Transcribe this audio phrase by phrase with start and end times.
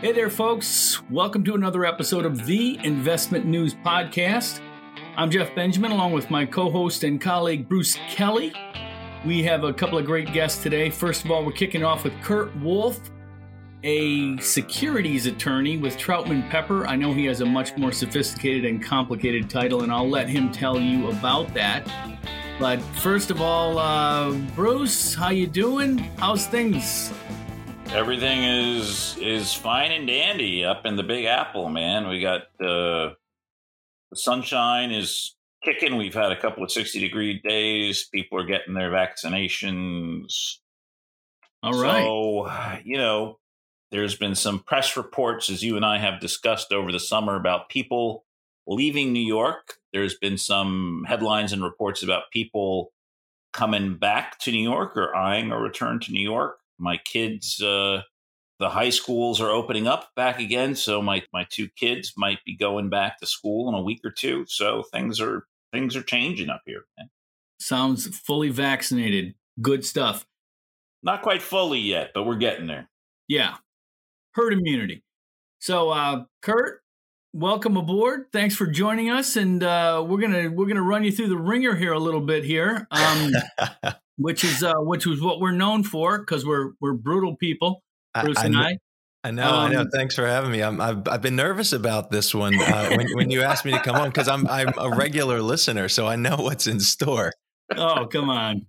[0.00, 1.02] Hey there, folks.
[1.10, 4.60] Welcome to another episode of the Investment News Podcast.
[5.14, 8.54] I'm Jeff Benjamin, along with my co host and colleague Bruce Kelly.
[9.26, 10.88] We have a couple of great guests today.
[10.88, 13.10] First of all, we're kicking off with Kurt Wolfe,
[13.82, 16.86] a securities attorney with Troutman Pepper.
[16.86, 20.50] I know he has a much more sophisticated and complicated title, and I'll let him
[20.50, 21.86] tell you about that.
[22.58, 25.98] But first of all, uh, Bruce, how you doing?
[26.16, 27.12] How's things?
[27.92, 32.08] Everything is is fine and dandy up in the Big Apple, man.
[32.08, 33.14] We got uh,
[34.10, 35.96] the sunshine is kicking.
[35.96, 38.08] We've had a couple of sixty degree days.
[38.14, 40.58] People are getting their vaccinations.
[41.64, 42.04] All right.
[42.04, 43.40] So you know,
[43.90, 47.70] there's been some press reports, as you and I have discussed over the summer, about
[47.70, 48.24] people
[48.68, 49.78] leaving New York.
[49.92, 52.92] There's been some headlines and reports about people
[53.52, 58.02] coming back to New York or eyeing a return to New York my kids uh,
[58.58, 62.56] the high schools are opening up back again so my my two kids might be
[62.56, 66.50] going back to school in a week or two so things are things are changing
[66.50, 66.84] up here.
[66.98, 67.08] Man.
[67.60, 69.34] sounds fully vaccinated.
[69.62, 70.26] Good stuff.
[71.02, 72.88] Not quite fully yet but we're getting there.
[73.28, 73.56] Yeah.
[74.32, 75.02] Herd immunity.
[75.58, 76.82] So uh kurt
[77.32, 81.28] welcome aboard thanks for joining us and uh we're gonna we're gonna run you through
[81.28, 83.30] the ringer here a little bit here um
[84.20, 87.82] which is uh, which was what we're known for because we're we're brutal people,
[88.22, 88.78] Bruce I, I and I.
[89.22, 89.86] I know, um, I know.
[89.92, 90.62] Thanks for having me.
[90.62, 93.80] i have I've been nervous about this one uh, when, when you asked me to
[93.80, 97.32] come on because I'm I'm a regular listener, so I know what's in store.
[97.76, 98.66] Oh, come on.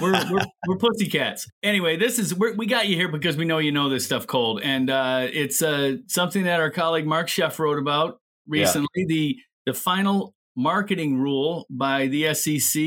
[0.00, 1.48] We're, we're we're pussycats.
[1.62, 4.60] Anyway, this is we got you here because we know you know this stuff cold,
[4.62, 8.88] and uh, it's uh, something that our colleague Mark Schoeff wrote about recently.
[8.94, 9.06] Yeah.
[9.08, 12.82] The the final marketing rule by the SEC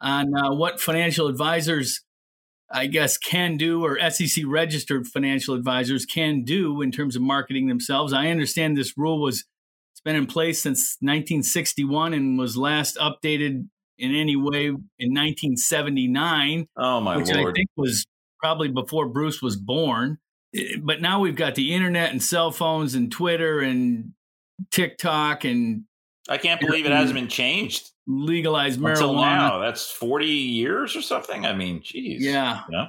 [0.00, 2.02] on uh, what financial advisors,
[2.70, 7.66] I guess, can do or SEC registered financial advisors can do in terms of marketing
[7.68, 8.12] themselves.
[8.12, 9.44] I understand this rule was
[9.92, 14.76] it's been in place since 1961 and was last updated in any way in
[15.14, 16.66] 1979.
[16.76, 17.54] Oh my which lord!
[17.54, 18.06] I think was
[18.40, 20.18] probably before Bruce was born.
[20.54, 24.12] Eh, but now we've got the internet and cell phones and Twitter and
[24.70, 25.84] TikTok and
[26.28, 28.90] I can't believe it hasn't been changed legalize marijuana.
[28.90, 31.46] Until now, that's 40 years or something.
[31.46, 32.24] I mean, geez.
[32.24, 32.62] Yeah.
[32.68, 32.86] You know?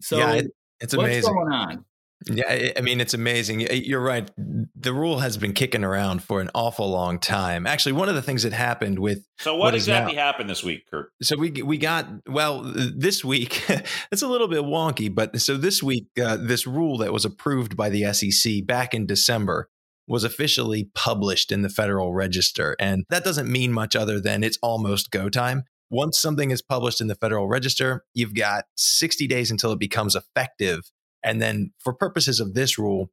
[0.00, 1.34] So yeah, it, it's amazing.
[1.34, 1.84] What's going on?
[2.26, 3.60] Yeah, I mean, it's amazing.
[3.60, 4.30] You're right.
[4.36, 7.66] The rule has been kicking around for an awful long time.
[7.66, 10.62] Actually, one of the things that happened with so what, what exactly now, happened this
[10.62, 11.10] week, Kurt?
[11.22, 13.64] So we we got well this week.
[14.12, 17.76] it's a little bit wonky, but so this week, uh, this rule that was approved
[17.76, 19.68] by the SEC back in December
[20.08, 22.76] was officially published in the Federal Register.
[22.78, 25.62] And that doesn't mean much other than it's almost go time.
[25.90, 30.16] Once something is published in the Federal Register, you've got 60 days until it becomes
[30.16, 30.90] effective.
[31.22, 33.10] And then, for purposes of this rule,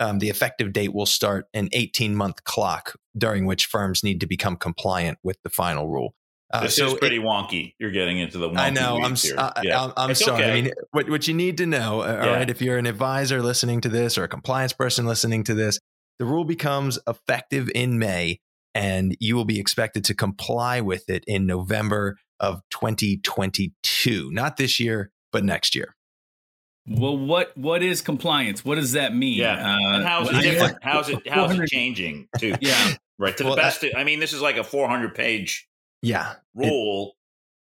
[0.00, 4.26] um, the effective date will start an 18 month clock during which firms need to
[4.26, 6.14] become compliant with the final rule.
[6.52, 7.74] Uh, this so is pretty it, wonky.
[7.78, 8.50] You're getting into the.
[8.50, 9.00] I know.
[9.02, 9.16] I'm.
[9.36, 9.82] Uh, yeah.
[9.82, 10.42] I'm, I'm sorry.
[10.42, 10.50] Okay.
[10.50, 12.28] I mean, what what you need to know, uh, yeah.
[12.28, 15.54] all right, if you're an advisor listening to this or a compliance person listening to
[15.54, 15.80] this,
[16.18, 18.40] the rule becomes effective in May,
[18.74, 24.30] and you will be expected to comply with it in November of 2022.
[24.30, 25.96] Not this year, but next year.
[26.86, 28.64] Well, what what is compliance?
[28.64, 29.38] What does that mean?
[29.38, 30.78] Yeah, uh, and how's it different?
[30.82, 32.54] How's it how's it changing too?
[32.60, 33.36] Yeah, right.
[33.36, 33.80] To the best.
[33.80, 35.66] That, I mean, this is like a 400 page
[36.02, 37.16] yeah rule.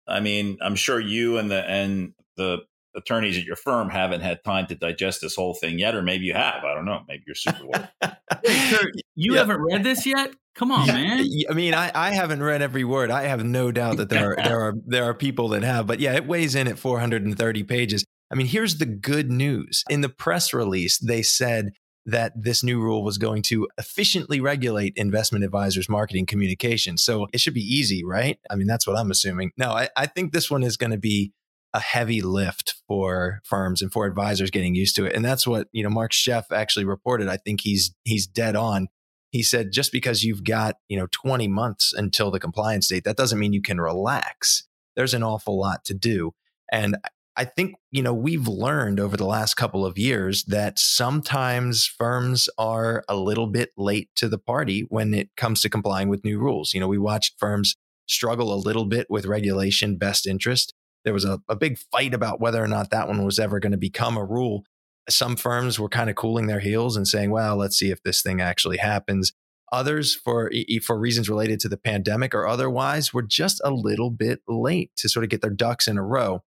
[0.07, 2.59] It, I mean, I'm sure you and the and the
[2.95, 6.25] attorneys at your firm haven't had time to digest this whole thing yet, or maybe
[6.25, 6.63] you have.
[6.63, 7.01] I don't know.
[7.07, 7.89] Maybe you're super well.
[8.01, 9.39] Kurt, you yeah.
[9.39, 10.31] haven't read this yet?
[10.55, 11.25] Come on, man.
[11.49, 13.11] I mean, I, I haven't read every word.
[13.11, 15.99] I have no doubt that there are there are there are people that have, but
[15.99, 18.03] yeah, it weighs in at 430 pages.
[18.31, 19.83] I mean, here's the good news.
[19.89, 21.71] In the press release, they said
[22.05, 26.97] that this new rule was going to efficiently regulate investment advisors' marketing communication.
[26.97, 28.39] So it should be easy, right?
[28.49, 29.51] I mean, that's what I'm assuming.
[29.57, 31.33] No, I, I think this one is going to be
[31.73, 35.13] a heavy lift for firms and for advisors getting used to it.
[35.13, 37.27] And that's what, you know, Mark Schoeff actually reported.
[37.27, 38.87] I think he's he's dead on.
[39.31, 43.17] He said just because you've got, you know, 20 months until the compliance date, that
[43.17, 44.65] doesn't mean you can relax.
[44.95, 46.31] There's an awful lot to do.
[46.71, 46.95] And
[47.37, 52.49] I think, you know, we've learned over the last couple of years that sometimes firms
[52.57, 56.39] are a little bit late to the party when it comes to complying with new
[56.39, 56.73] rules.
[56.73, 57.75] You know, we watched firms
[58.07, 60.73] struggle a little bit with regulation best interest
[61.07, 63.71] there was a, a big fight about whether or not that one was ever going
[63.71, 64.65] to become a rule.
[65.09, 68.21] Some firms were kind of cooling their heels and saying, well, let's see if this
[68.21, 69.31] thing actually happens.
[69.71, 70.51] Others, for
[70.83, 75.07] for reasons related to the pandemic or otherwise, were just a little bit late to
[75.07, 76.43] sort of get their ducks in a row.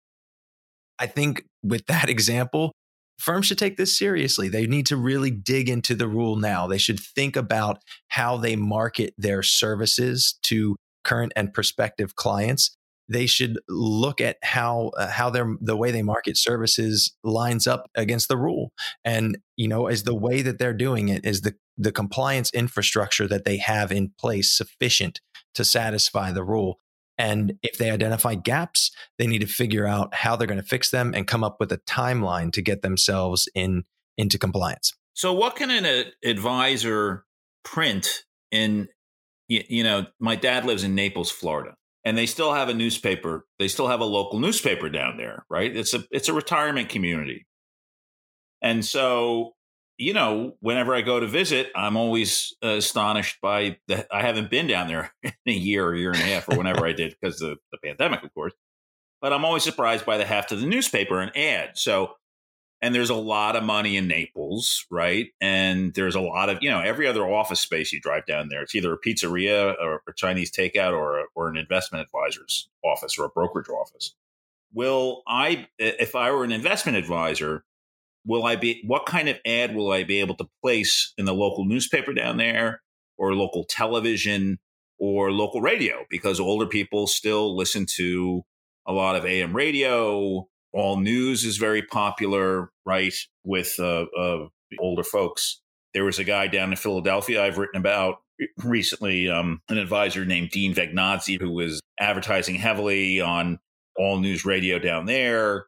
[1.00, 2.74] I think with that example,
[3.20, 4.50] firms should take this seriously.
[4.50, 6.68] They need to really dig into the rule now.
[6.68, 7.80] They should think about
[8.10, 12.76] how they market their services to current and prospective clients.
[13.12, 17.90] They should look at how uh, how their the way they market services lines up
[17.96, 18.72] against the rule.
[19.04, 23.28] And you know, is the way that they're doing it is the the compliance infrastructure
[23.28, 25.22] that they have in place sufficient
[25.56, 26.80] to satisfy the rule.
[27.20, 30.90] And if they identify gaps, they need to figure out how they're going to fix
[30.90, 33.84] them and come up with a timeline to get themselves in
[34.18, 34.94] into compliance.
[35.14, 37.26] So, what can an advisor
[37.64, 38.88] print in?
[39.50, 41.74] You know, my dad lives in Naples, Florida,
[42.06, 43.46] and they still have a newspaper.
[43.58, 45.76] They still have a local newspaper down there, right?
[45.76, 47.48] It's a it's a retirement community,
[48.62, 49.56] and so
[50.00, 54.08] you know, whenever I go to visit, I'm always astonished by that.
[54.10, 56.86] I haven't been down there in a year or year and a half or whenever
[56.86, 58.54] I did because of the pandemic, of course.
[59.22, 61.78] But I'm always surprised by the heft of the newspaper and ad.
[61.78, 62.14] So,
[62.82, 65.28] and there's a lot of money in Naples, right?
[65.42, 68.62] And there's a lot of, you know, every other office space you drive down there,
[68.62, 73.20] it's either a pizzeria or a Chinese takeout or, a, or an investment advisor's office
[73.20, 74.16] or a brokerage office.
[74.74, 77.66] Will I, if I were an investment advisor,
[78.26, 81.34] will I be what kind of ad will I be able to place in the
[81.34, 82.82] local newspaper down there
[83.18, 84.60] or local television
[85.00, 88.44] or local radio because older people still listen to
[88.86, 90.48] a lot of AM radio.
[90.74, 93.14] All news is very popular, right?
[93.44, 94.48] With uh, uh,
[94.80, 95.62] older folks.
[95.94, 98.18] There was a guy down in Philadelphia I've written about
[98.64, 103.60] recently, um, an advisor named Dean Vagnozzi, who was advertising heavily on
[103.98, 105.66] all news radio down there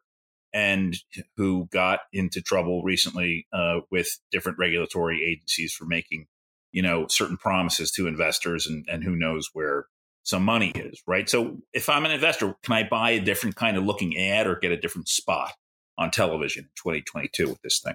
[0.52, 0.96] and
[1.36, 6.26] who got into trouble recently uh, with different regulatory agencies for making,
[6.72, 9.86] you know, certain promises to investors, and, and who knows where
[10.24, 11.28] some money is, right?
[11.28, 14.56] So if I'm an investor, can I buy a different kind of looking ad or
[14.56, 15.52] get a different spot
[15.98, 17.94] on television in 2022 with this thing?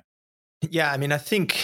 [0.69, 1.63] Yeah, I mean, I think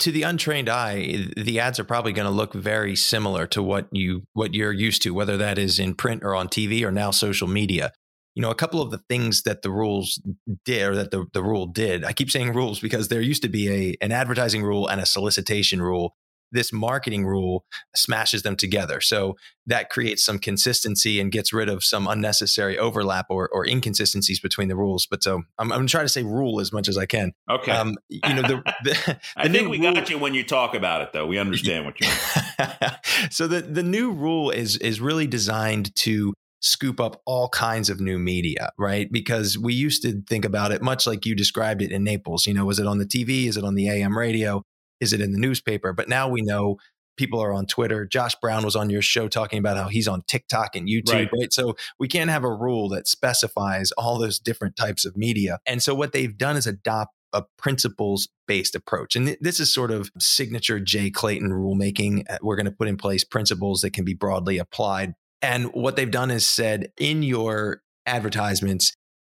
[0.00, 3.88] to the untrained eye, the ads are probably going to look very similar to what
[3.92, 7.10] you what you're used to, whether that is in print or on TV or now
[7.10, 7.92] social media
[8.36, 10.20] you know, a couple of the things that the rules
[10.66, 13.48] did or that the, the rule did, I keep saying rules because there used to
[13.48, 16.14] be a an advertising rule and a solicitation rule.
[16.52, 17.64] This marketing rule
[17.96, 19.00] smashes them together.
[19.00, 19.36] So
[19.66, 24.68] that creates some consistency and gets rid of some unnecessary overlap or, or inconsistencies between
[24.68, 25.06] the rules.
[25.10, 27.32] But so I'm, I'm trying to say rule as much as I can.
[27.50, 27.72] Okay.
[27.72, 30.74] Um, you know, the, the, the I think we rule, got you when you talk
[30.74, 31.26] about it, though.
[31.26, 33.30] We understand what you mean.
[33.30, 38.00] so the, the new rule is is really designed to scoop up all kinds of
[38.00, 39.10] new media, right?
[39.10, 42.46] Because we used to think about it much like you described it in Naples.
[42.46, 43.46] You know, was it on the TV?
[43.46, 44.62] Is it on the AM radio?
[45.00, 45.92] Is it in the newspaper?
[45.92, 46.78] But now we know
[47.16, 48.06] people are on Twitter.
[48.06, 51.30] Josh Brown was on your show talking about how he's on TikTok and YouTube, right.
[51.38, 51.52] right?
[51.52, 55.58] So we can't have a rule that specifies all those different types of media.
[55.66, 59.16] And so what they've done is adopt a principles based approach.
[59.16, 62.24] And th- this is sort of signature Jay Clayton rulemaking.
[62.30, 65.96] Uh, we're going to put in place principles that can be broadly applied and what
[65.96, 68.94] they've done is said in your advertisements,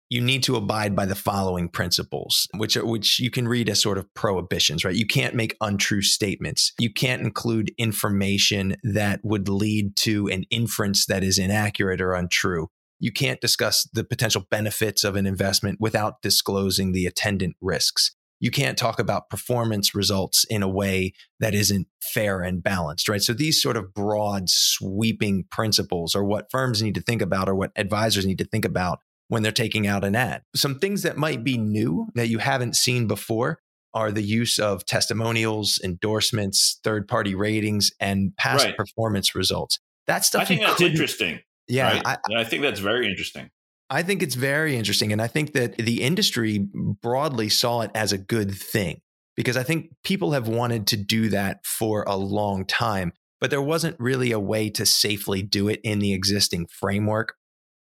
[0.10, 3.82] you need to abide by the following principles, which are, which you can read as
[3.82, 4.96] sort of prohibitions, right?
[4.96, 6.72] You can't make untrue statements.
[6.80, 12.68] You can't include information that would lead to an inference that is inaccurate or untrue.
[13.00, 18.52] You can't discuss the potential benefits of an investment without disclosing the attendant risks you
[18.52, 23.22] can't talk about performance results in a way that isn't fair and balanced, right?
[23.22, 27.56] So these sort of broad, sweeping principles are what firms need to think about or
[27.56, 30.44] what advisors need to think about when they're taking out an ad.
[30.56, 33.60] Some things that might be new that you haven't seen before
[33.94, 38.78] are the use of testimonials, endorsements, third party ratings, and past right.
[38.78, 39.80] performance results.
[40.06, 40.44] That stuff.
[40.44, 41.40] I think that's interesting.
[41.68, 42.20] Yeah, right?
[42.30, 43.50] I, I think that's very interesting.
[43.90, 45.12] I think it's very interesting.
[45.12, 46.68] And I think that the industry
[47.02, 49.00] broadly saw it as a good thing
[49.36, 53.62] because I think people have wanted to do that for a long time, but there
[53.62, 57.36] wasn't really a way to safely do it in the existing framework.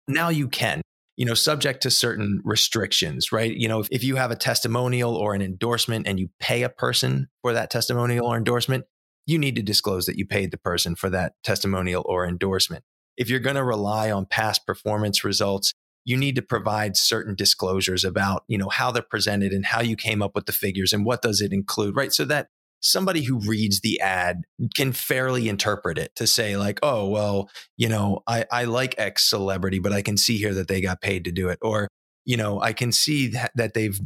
[0.07, 0.81] Now you can,
[1.15, 3.55] you know, subject to certain restrictions, right?
[3.55, 6.69] You know, if, if you have a testimonial or an endorsement and you pay a
[6.69, 8.85] person for that testimonial or endorsement,
[9.25, 12.83] you need to disclose that you paid the person for that testimonial or endorsement.
[13.17, 15.73] If you're going to rely on past performance results,
[16.05, 19.95] you need to provide certain disclosures about, you know, how they're presented and how you
[19.95, 22.13] came up with the figures and what does it include, right?
[22.13, 22.47] So that
[22.79, 24.43] somebody who reads the ad
[24.75, 29.27] can fairly interpret it to say like, oh, well, you know, I, I like X
[29.27, 31.57] celebrity, but I can see here that they got paid to do it.
[31.63, 31.87] Or,
[32.23, 33.99] you know, I can see that, that they've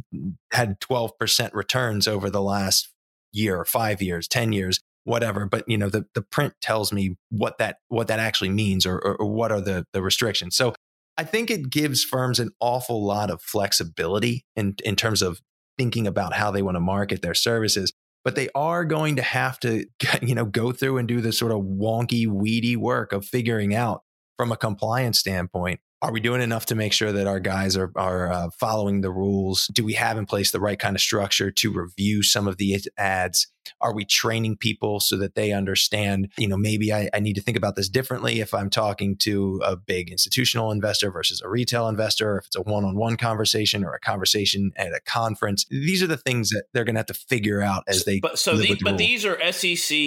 [0.52, 2.90] had 12% returns over the last
[3.32, 5.44] year, five years, 10 years, whatever.
[5.44, 8.96] But, you know, the, the print tells me what that, what that actually means or,
[8.96, 10.56] or, or what are the, the restrictions.
[10.56, 10.74] So
[11.20, 15.42] I think it gives firms an awful lot of flexibility in, in terms of
[15.76, 17.92] thinking about how they want to market their services
[18.24, 19.84] but they are going to have to
[20.22, 24.02] you know go through and do this sort of wonky weedy work of figuring out
[24.38, 27.92] from a compliance standpoint are we doing enough to make sure that our guys are
[27.94, 29.66] are uh, following the rules?
[29.72, 32.80] Do we have in place the right kind of structure to review some of the
[32.96, 33.48] ads?
[33.82, 36.28] Are we training people so that they understand?
[36.38, 39.60] You know, maybe I, I need to think about this differently if I'm talking to
[39.64, 44.00] a big institutional investor versus a retail investor, if it's a one-on-one conversation or a
[44.00, 45.66] conversation at a conference.
[45.70, 48.20] These are the things that they're going to have to figure out as they.
[48.20, 49.98] But so, the, but these are SEC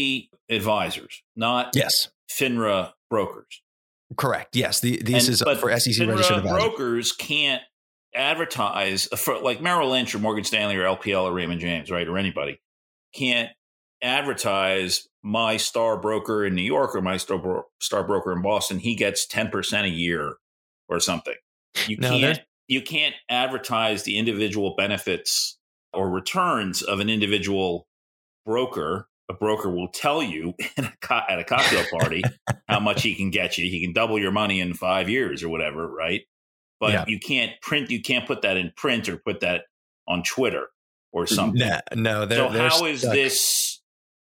[0.50, 3.63] advisors, not yes FINRA brokers.
[4.18, 4.56] Correct.
[4.56, 4.80] Yes.
[4.80, 6.60] The, this and, is for SEC registered advisors.
[6.60, 7.62] Brokers can't
[8.16, 12.08] advertise for like Merrill Lynch or Morgan Stanley or LPL or Raymond James, right?
[12.08, 12.60] Or anybody
[13.14, 13.50] can't
[14.02, 18.80] advertise my star broker in New York or my star, bro- star broker in Boston.
[18.80, 20.36] He gets 10% a year
[20.90, 21.36] or something.
[21.88, 25.58] You no, can't, you can't advertise the individual benefits
[25.94, 27.88] or returns of an individual
[28.46, 32.24] broker a broker will tell you a co- at a cocktail party
[32.68, 33.70] how much he can get you.
[33.70, 36.22] He can double your money in five years or whatever, right?
[36.80, 37.06] But yeah.
[37.08, 37.90] you can't print.
[37.90, 39.62] You can't put that in print or put that
[40.08, 40.68] on Twitter
[41.14, 41.60] or something.
[41.60, 42.26] No, no.
[42.26, 43.82] They're, so they're how is this?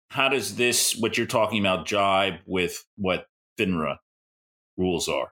[0.10, 3.26] How does this what you're talking about jibe with what
[3.60, 3.98] FINRA
[4.78, 5.32] rules are?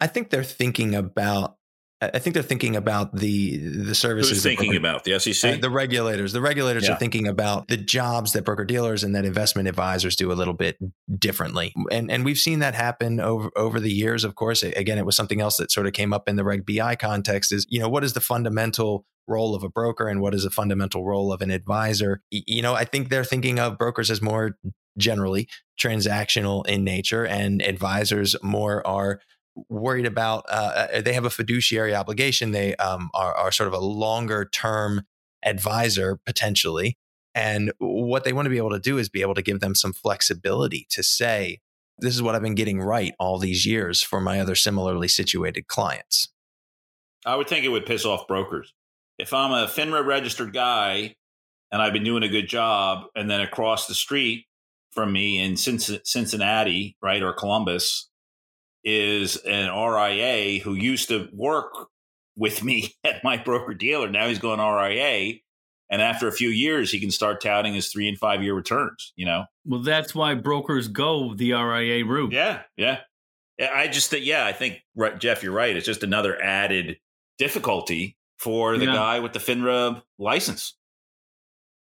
[0.00, 1.57] I think they're thinking about
[2.00, 4.30] I think they're thinking about the the services.
[4.30, 5.56] Who's thinking about the SEC?
[5.56, 6.32] Uh, the regulators.
[6.32, 6.94] The regulators yeah.
[6.94, 10.54] are thinking about the jobs that broker dealers and that investment advisors do a little
[10.54, 10.78] bit
[11.18, 14.22] differently, and and we've seen that happen over over the years.
[14.22, 16.64] Of course, again, it was something else that sort of came up in the Reg
[16.64, 17.50] BI context.
[17.50, 20.50] Is you know what is the fundamental role of a broker and what is the
[20.50, 22.22] fundamental role of an advisor?
[22.30, 24.56] You know, I think they're thinking of brokers as more
[24.96, 25.48] generally
[25.80, 29.20] transactional in nature, and advisors more are
[29.68, 32.52] worried about uh, uh, they have a fiduciary obligation.
[32.52, 35.02] They um, are, are sort of a longer term
[35.44, 36.96] advisor potentially.
[37.34, 39.74] And what they want to be able to do is be able to give them
[39.74, 41.60] some flexibility to say
[41.98, 45.66] this is what i've been getting right all these years for my other similarly situated
[45.66, 46.28] clients.
[47.26, 48.72] I would think it would piss off brokers.
[49.18, 51.16] If i'm a finra registered guy
[51.70, 54.46] and i've been doing a good job and then across the street
[54.92, 58.08] from me in cincinnati right or columbus
[58.84, 61.72] is an RIA who used to work
[62.36, 64.08] with me at my broker dealer.
[64.08, 65.34] Now he's going RIA.
[65.90, 69.12] And after a few years, he can start touting his three and five year returns,
[69.16, 69.44] you know?
[69.64, 72.32] Well, that's why brokers go the RIA route.
[72.32, 72.62] Yeah.
[72.76, 73.00] Yeah.
[73.60, 75.74] I just think, yeah, I think, right, Jeff, you're right.
[75.74, 76.98] It's just another added
[77.38, 78.92] difficulty for the yeah.
[78.92, 80.76] guy with the FINRA license.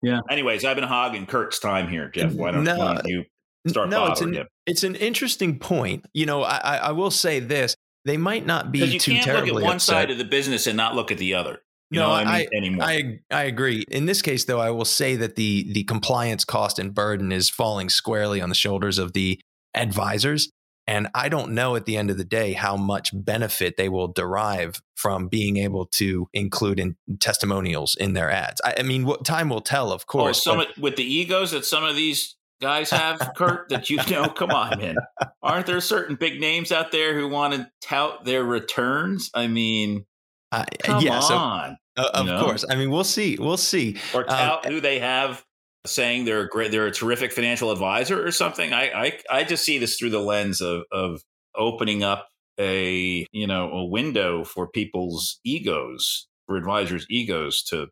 [0.04, 0.20] Yeah.
[0.30, 2.34] Anyways, I've been hogging Kurt's time here, Jeff.
[2.34, 3.24] Why don't, no, why don't you
[3.68, 4.48] start no, it's an, him?
[4.66, 6.06] it's an interesting point.
[6.14, 9.52] You know, I, I will say this: they might not be you too can't terribly
[9.52, 9.94] look at one upset.
[9.94, 11.60] side of the business and not look at the other.
[11.90, 13.86] You no, know I, I, mean, I, I agree.
[13.90, 17.50] In this case, though, I will say that the the compliance cost and burden is
[17.50, 19.40] falling squarely on the shoulders of the
[19.76, 20.50] advisors.
[20.86, 24.10] And I don't know at the end of the day how much benefit they will
[24.10, 28.60] derive from being able to include in testimonials in their ads.
[28.66, 30.46] I, I mean, what time will tell, of oh, course.
[30.46, 33.98] Oh, some but, with the egos that some of these guys have, Kurt, that you
[34.10, 34.28] know?
[34.30, 34.96] Come on, man.
[35.44, 39.30] Aren't there certain big names out there who want to tout their returns?
[39.34, 40.06] I mean,
[40.52, 41.78] uh, come yeah, on.
[41.98, 42.44] So, uh, of know?
[42.44, 42.66] course.
[42.70, 43.38] I mean, we'll see.
[43.40, 43.98] We'll see.
[44.14, 45.44] Or um, tout um, who they have
[45.86, 48.72] saying they're a great, they're a terrific financial advisor or something.
[48.72, 51.22] I, I, I just see this through the lens of, of
[51.56, 52.30] opening up
[52.60, 57.88] a, you know, a window for people's egos, for advisors' egos to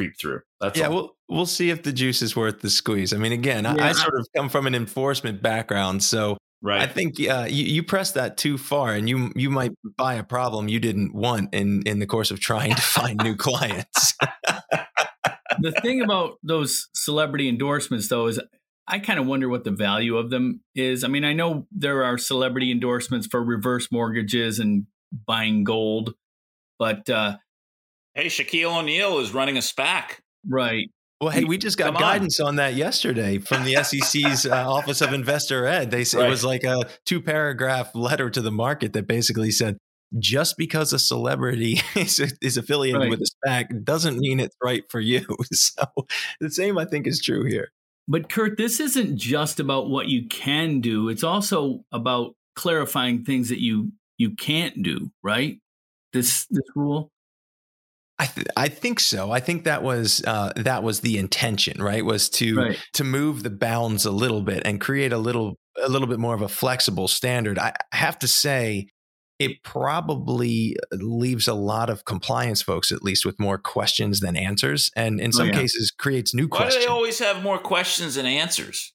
[0.00, 0.40] creep through.
[0.60, 0.86] That's yeah.
[0.86, 0.94] All.
[0.94, 3.12] We'll we'll see if the juice is worth the squeeze.
[3.12, 3.76] I mean, again, yeah.
[3.78, 6.80] I, I, sort of come from an enforcement background, so right.
[6.80, 10.24] I think uh, you, you press that too far, and you you might buy a
[10.24, 14.14] problem you didn't want in in the course of trying to find new clients.
[15.60, 18.40] the thing about those celebrity endorsements, though, is
[18.88, 21.04] I kind of wonder what the value of them is.
[21.04, 24.86] I mean, I know there are celebrity endorsements for reverse mortgages and
[25.26, 26.14] buying gold,
[26.78, 27.36] but uh,
[28.20, 30.18] hey, Shaquille O'Neal is running a SPAC.
[30.46, 30.90] Right.
[31.20, 32.48] Well, hey, we just got Come guidance on.
[32.48, 32.56] on.
[32.56, 35.90] that yesterday from the SEC's uh, Office of Investor Ed.
[35.90, 36.26] They said right.
[36.26, 39.76] it was like a two paragraph letter to the market that basically said
[40.18, 43.10] just because a celebrity is, is affiliated right.
[43.10, 45.24] with a SPAC doesn't mean it's right for you.
[45.52, 45.84] So
[46.40, 47.68] the same, I think, is true here.
[48.08, 51.08] But Kurt, this isn't just about what you can do.
[51.08, 55.10] It's also about clarifying things that you you can't do.
[55.22, 55.58] Right?
[56.12, 57.10] This this rule.
[58.20, 59.30] I, th- I think so.
[59.30, 62.04] I think that was uh, that was the intention, right?
[62.04, 62.78] Was to right.
[62.92, 66.34] to move the bounds a little bit and create a little a little bit more
[66.34, 67.58] of a flexible standard.
[67.58, 68.88] I have to say,
[69.38, 74.90] it probably leaves a lot of compliance folks, at least, with more questions than answers,
[74.94, 75.58] and in oh, some oh, yeah.
[75.58, 76.74] cases creates new Why questions.
[76.74, 78.92] Why do they always have more questions than answers?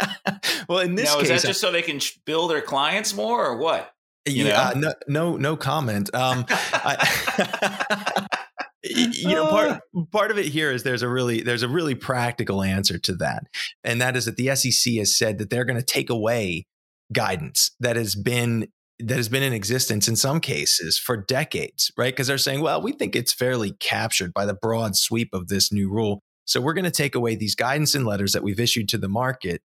[0.70, 3.44] well, in this now, case, is that just so they can bill their clients more,
[3.44, 3.94] or what?
[4.26, 6.08] You yeah, uh, no, no, no comment.
[6.14, 8.26] Um, I,
[8.84, 10.02] you know, part ah.
[10.12, 13.44] part of it here is there's a really there's a really practical answer to that,
[13.82, 16.66] and that is that the SEC has said that they're going to take away
[17.12, 22.12] guidance that has been that has been in existence in some cases for decades, right?
[22.12, 25.72] Because they're saying, well, we think it's fairly captured by the broad sweep of this
[25.72, 26.20] new rule.
[26.44, 29.08] So we're going to take away these guidance and letters that we've issued to the
[29.08, 29.62] market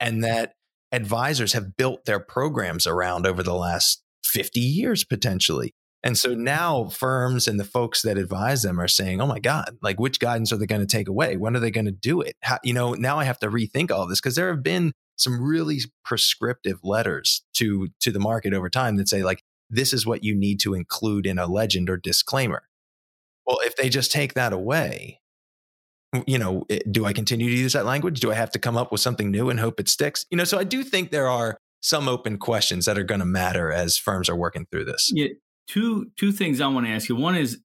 [0.00, 0.54] and that
[0.90, 5.74] advisors have built their programs around over the last 50 years potentially.
[6.04, 9.78] And so now firms and the folks that advise them are saying, "Oh my God,
[9.82, 11.36] like which guidance are they going to take away?
[11.36, 12.36] When are they going to do it?
[12.42, 15.40] How, you know, now I have to rethink all this because there have been some
[15.40, 20.24] really prescriptive letters to to the market over time that say like this is what
[20.24, 22.64] you need to include in a legend or disclaimer.
[23.46, 25.20] Well, if they just take that away,
[26.26, 28.20] you know, eh, do I continue to use that language?
[28.20, 30.26] Do I have to come up with something new and hope it sticks?
[30.30, 33.26] You know, so I do think there are some open questions that are going to
[33.26, 35.10] matter as firms are working through this.
[35.12, 35.28] Yeah,
[35.66, 37.16] two two things I want to ask you.
[37.16, 37.58] One is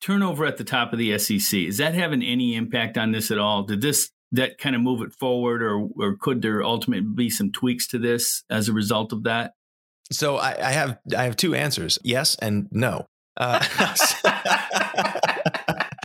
[0.00, 1.60] turnover at the top of the SEC.
[1.60, 3.62] Is that having any impact on this at all?
[3.62, 7.52] Did this that kind of move it forward, or or could there ultimately be some
[7.52, 9.52] tweaks to this as a result of that?
[10.12, 13.06] So I, I have I have two answers: yes and no.
[13.36, 13.64] Uh,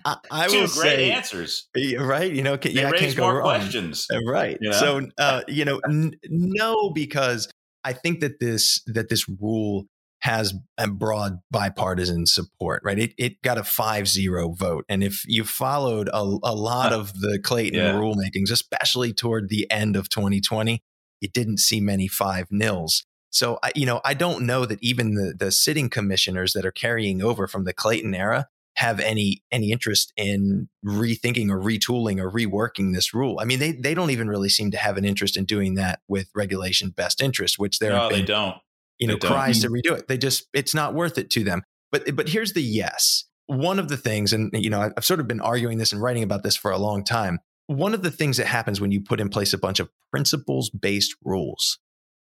[0.05, 1.67] I, I two will great say, answers,
[1.99, 2.31] right?
[2.31, 4.57] You know, can, yeah, raise more questions, uh, right?
[4.61, 4.79] You know?
[4.79, 7.51] So, uh, you know, n- no, because
[7.83, 9.85] I think that this that this rule
[10.21, 12.99] has a broad bipartisan support, right?
[12.99, 14.85] It, it got a 5 0 vote.
[14.89, 17.93] And if you followed a, a lot of the Clayton yeah.
[17.93, 20.83] rulemakings, especially toward the end of 2020,
[21.21, 23.05] it didn't see many 5 nils.
[23.31, 26.71] So, I, you know, I don't know that even the, the sitting commissioners that are
[26.71, 32.31] carrying over from the Clayton era have any any interest in rethinking or retooling or
[32.31, 33.37] reworking this rule.
[33.39, 36.00] I mean, they they don't even really seem to have an interest in doing that
[36.07, 38.55] with regulation best interest, which there no, they don't
[39.00, 39.79] you know, cries to mm.
[39.81, 40.07] redo it.
[40.07, 41.64] They just, it's not worth it to them.
[41.92, 43.25] But, eh, but here's the yes.
[43.48, 46.24] One of the things, and, you know, I've sort of been arguing this and writing
[46.24, 47.40] about this for a long time.
[47.68, 50.70] One of the things that happens when you put in place a bunch of principles
[50.70, 51.79] based rules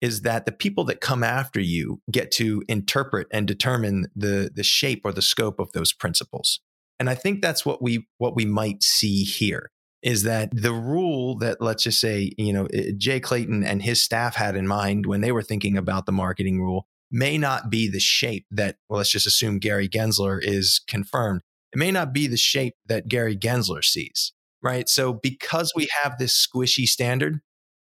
[0.01, 4.63] is that the people that come after you get to interpret and determine the, the
[4.63, 6.59] shape or the scope of those principles.
[6.99, 9.69] And I think that's what we, what we might see here
[10.03, 14.01] is that the rule that let's just say, you know, eh, Jay Clayton and his
[14.01, 17.89] staff had in mind when they were thinking about the marketing rule may not be
[17.89, 21.41] the shape that, well, let's just assume Gary Gensler is confirmed.
[21.73, 24.89] It may not be the shape that Gary Gensler sees, right?
[24.89, 27.41] So because we have this squishy standard,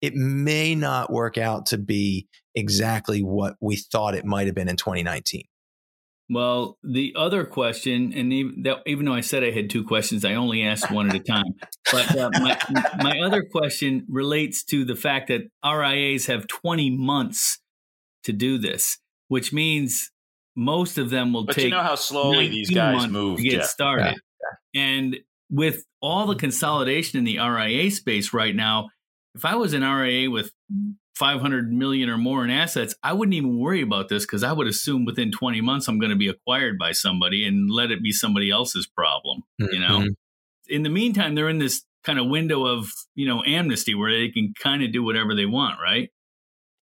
[0.02, 4.69] it may not work out to be exactly what we thought it might have been
[4.69, 5.43] in 2019.
[6.34, 10.24] Well, the other question, and even, that, even, though I said I had two questions,
[10.24, 11.44] I only asked one at a time.
[11.91, 12.58] But uh, my,
[13.04, 17.60] my other question relates to the fact that RIAs have 20 months
[18.24, 20.10] to do this, which means
[20.56, 21.65] most of them will but take.
[21.65, 23.65] you know how slowly these guys move to get Jeff.
[23.65, 24.15] started.
[24.15, 24.82] Yeah.
[24.82, 25.17] And
[25.50, 28.88] with all the consolidation in the RIA space right now,
[29.36, 30.50] if I was an RIA with
[31.15, 34.67] 500 million or more in assets, I wouldn't even worry about this because I would
[34.67, 38.12] assume within 20 months I'm going to be acquired by somebody and let it be
[38.12, 39.74] somebody else's problem, mm-hmm.
[39.74, 40.00] you know.
[40.00, 40.10] Mm-hmm.
[40.69, 44.30] In the meantime, they're in this kind of window of, you know, amnesty where they
[44.30, 46.10] can kind of do whatever they want, right?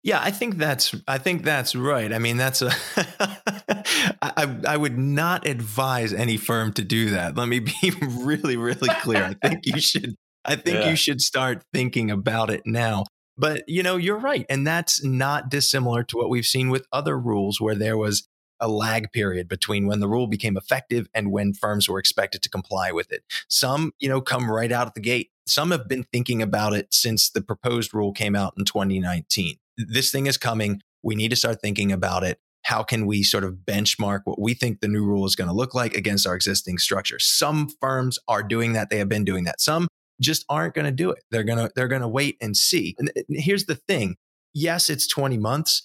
[0.07, 2.13] Yeah, I think that's I think that's right.
[2.13, 2.71] I mean, that's a
[4.23, 7.37] I, I would not advise any firm to do that.
[7.37, 9.37] Let me be really, really clear.
[9.43, 10.91] I think you should I think yeah.
[10.91, 13.05] you should start thinking about it now.
[13.39, 14.47] But you know, you're right.
[14.49, 18.29] And that's not dissimilar to what we've seen with other rules where there was
[18.61, 22.49] a lag period between when the rule became effective and when firms were expected to
[22.49, 23.23] comply with it.
[23.49, 25.31] Some, you know, come right out of the gate.
[25.47, 29.57] Some have been thinking about it since the proposed rule came out in 2019.
[29.77, 30.81] This thing is coming.
[31.03, 32.39] We need to start thinking about it.
[32.65, 35.55] How can we sort of benchmark what we think the new rule is going to
[35.55, 37.21] look like against our existing structure?
[37.21, 38.91] Some firms are doing that.
[38.91, 39.61] They have been doing that.
[39.61, 39.87] Some
[40.21, 41.23] just aren't going to do it.
[41.31, 42.95] They're going to they're going to wait and see.
[42.99, 44.17] And uh, here's the thing.
[44.55, 45.83] Yes, it's 20 months.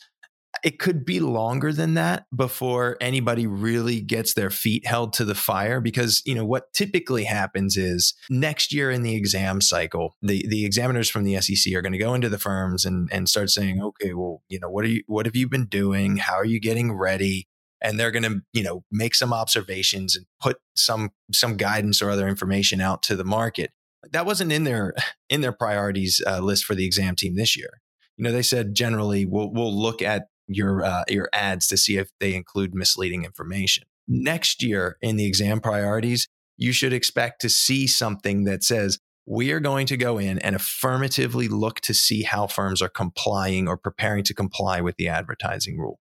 [0.63, 5.33] It could be longer than that before anybody really gets their feet held to the
[5.33, 10.45] fire because, you know, what typically happens is next year in the exam cycle, the
[10.47, 13.49] the examiners from the SEC are going to go into the firms and and start
[13.49, 16.17] saying, "Okay, well, you know, what are you what have you been doing?
[16.17, 17.47] How are you getting ready?"
[17.81, 22.09] and they're going to you know make some observations and put some some guidance or
[22.09, 23.71] other information out to the market
[24.11, 24.93] that wasn't in their
[25.29, 27.81] in their priorities uh, list for the exam team this year.
[28.17, 31.97] You know, they said generally we'll we'll look at your uh, your ads to see
[31.97, 33.83] if they include misleading information.
[34.07, 39.51] Next year in the exam priorities, you should expect to see something that says we
[39.51, 43.77] are going to go in and affirmatively look to see how firms are complying or
[43.77, 45.99] preparing to comply with the advertising rule.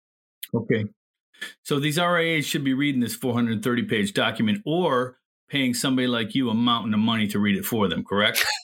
[0.54, 0.86] Okay.
[1.62, 5.18] So these RIAs should be reading this 430 page document or
[5.52, 8.44] paying somebody like you a mountain of money to read it for them, correct?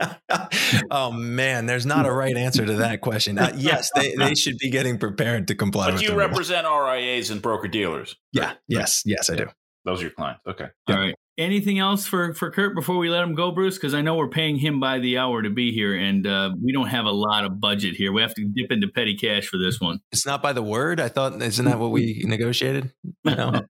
[0.90, 3.38] oh man, there's not a right answer to that question.
[3.38, 5.90] Uh, yes, they, they should be getting prepared to comply.
[5.90, 8.16] But you represent RIAs and broker dealers.
[8.32, 8.54] Yeah.
[8.66, 9.02] Yes.
[9.04, 9.46] Yes, I do.
[9.84, 10.42] Those are your clients.
[10.46, 10.66] Okay.
[10.88, 11.14] All right.
[11.38, 13.76] Anything else for for Kurt before we let him go, Bruce?
[13.76, 16.72] Because I know we're paying him by the hour to be here, and uh, we
[16.72, 18.12] don't have a lot of budget here.
[18.12, 20.00] We have to dip into petty cash for this one.
[20.10, 20.98] It's not by the word.
[20.98, 22.92] I thought, isn't that what we negotiated?
[23.24, 23.62] No.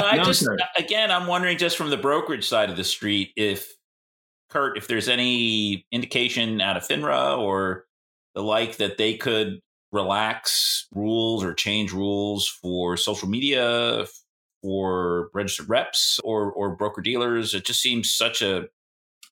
[0.00, 3.32] No, I no, just again, I'm wondering just from the brokerage side of the street
[3.36, 3.74] if
[4.50, 7.84] Kurt, if there's any indication out of FINRA or
[8.34, 9.60] the like that they could
[9.92, 14.06] relax rules or change rules for social media
[14.62, 17.54] for registered reps or or broker dealers.
[17.54, 18.68] It just seems such a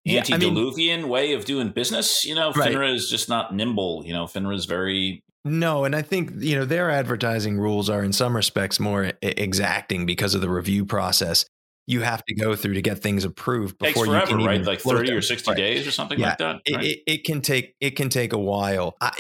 [0.07, 2.25] antediluvian I mean, way of doing business.
[2.25, 2.73] You know, right.
[2.73, 4.03] FINRA is just not nimble.
[4.05, 8.03] You know, FINRA is very no, and I think you know their advertising rules are
[8.03, 11.45] in some respects more exacting because of the review process
[11.89, 14.63] you have to go through to get things approved before forever, you can right?
[14.63, 15.57] Like thirty or sixty right.
[15.57, 16.61] days or something yeah, like that.
[16.71, 16.85] Right?
[16.85, 18.95] It, it, it, can take it can take a while.
[19.01, 19.13] I,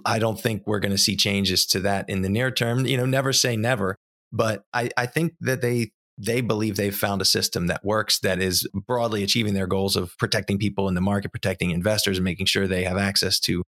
[0.06, 2.86] I don't think we're going to see changes to that in the near term.
[2.86, 3.96] You know, never say never,
[4.32, 8.40] but I, I think that they they believe they've found a system that works that
[8.40, 12.46] is broadly achieving their goals of protecting people in the market, protecting investors, and making
[12.46, 13.64] sure they have access to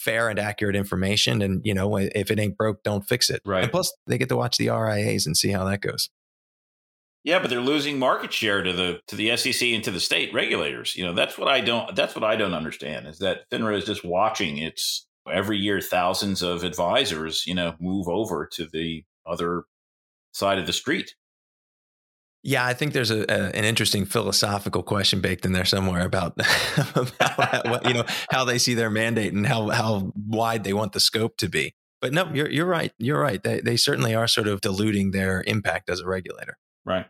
[0.00, 1.42] fair and accurate information.
[1.42, 3.42] And you know, if it ain't broke, don't fix it.
[3.44, 3.64] Right.
[3.64, 6.08] And plus, they get to watch the RIAs and see how that goes.
[7.22, 10.32] Yeah, but they're losing market share to the to the SEC and to the state
[10.32, 10.96] regulators.
[10.96, 13.84] You know, that's what I don't that's what I don't understand is that FINRA is
[13.84, 19.64] just watching its every year thousands of advisors, you know, move over to the other
[20.32, 21.14] side of the street.
[22.42, 26.38] Yeah, I think there's a, a, an interesting philosophical question baked in there somewhere about,
[26.94, 31.00] about you know how they see their mandate and how how wide they want the
[31.00, 31.74] scope to be.
[32.00, 32.92] But no, you're you're right.
[32.98, 33.42] You're right.
[33.42, 36.56] They they certainly are sort of diluting their impact as a regulator.
[36.86, 37.06] Right.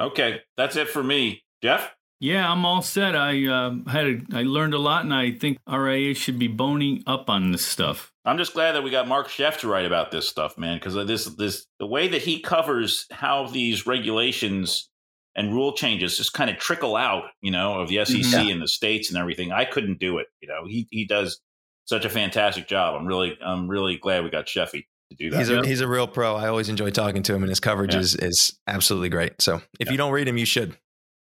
[0.00, 1.94] Okay, that's it for me, Jeff.
[2.20, 3.16] Yeah, I'm all set.
[3.16, 7.02] I uh, had a, I learned a lot, and I think RIA should be boning
[7.06, 8.12] up on this stuff.
[8.26, 10.94] I'm just glad that we got Mark Schoeff to write about this stuff, man, because
[11.06, 14.90] this this the way that he covers how these regulations
[15.34, 18.46] and rule changes just kind of trickle out, you know, of the SEC mm-hmm.
[18.48, 18.52] yeah.
[18.52, 19.50] and the states and everything.
[19.50, 20.26] I couldn't do it.
[20.42, 21.40] You know, he he does
[21.86, 23.00] such a fantastic job.
[23.00, 25.38] I'm really I'm really glad we got Sheffy to do that.
[25.38, 26.36] He's a, he's a real pro.
[26.36, 28.00] I always enjoy talking to him, and his coverage yeah.
[28.00, 29.40] is is absolutely great.
[29.40, 29.92] So if yeah.
[29.92, 30.76] you don't read him, you should.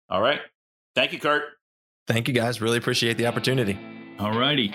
[0.08, 0.40] All right.
[0.98, 1.44] Thank you, Kurt.
[2.08, 2.60] Thank you, guys.
[2.60, 3.78] Really appreciate the opportunity.
[4.18, 4.74] All righty.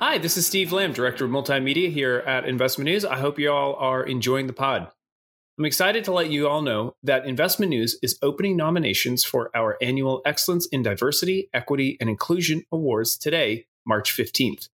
[0.00, 3.04] Hi, this is Steve Lamb, Director of Multimedia here at Investment News.
[3.04, 4.86] I hope you all are enjoying the pod.
[5.58, 9.76] I'm excited to let you all know that Investment News is opening nominations for our
[9.82, 14.68] annual Excellence in Diversity, Equity, and Inclusion Awards today, March 15th.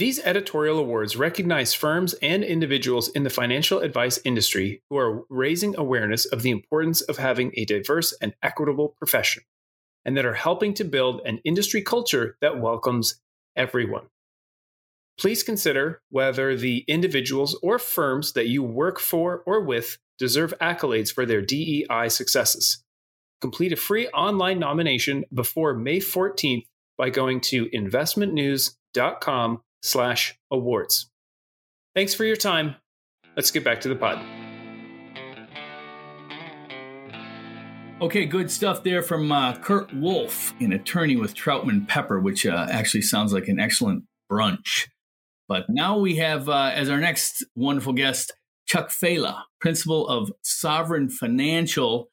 [0.00, 5.76] These editorial awards recognize firms and individuals in the financial advice industry who are raising
[5.76, 9.42] awareness of the importance of having a diverse and equitable profession,
[10.06, 13.20] and that are helping to build an industry culture that welcomes
[13.56, 14.06] everyone.
[15.18, 21.12] Please consider whether the individuals or firms that you work for or with deserve accolades
[21.12, 22.82] for their DEI successes.
[23.42, 26.64] Complete a free online nomination before May 14th
[26.96, 31.10] by going to investmentnews.com slash awards.
[31.94, 32.76] Thanks for your time.
[33.36, 34.18] Let's get back to the pod.
[38.00, 42.66] Okay, good stuff there from uh, Kurt Wolfe, an attorney with Troutman Pepper, which uh,
[42.70, 44.88] actually sounds like an excellent brunch.
[45.48, 48.32] But now we have uh, as our next wonderful guest,
[48.66, 52.08] Chuck Failla, principal of Sovereign Financial